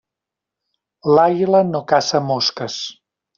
[1.17, 2.81] L'àguila no caça mosques.